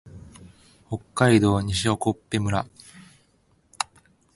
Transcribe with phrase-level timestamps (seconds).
[0.89, 2.65] 北海道西興部村